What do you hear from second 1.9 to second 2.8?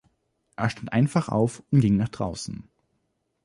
nach draußen.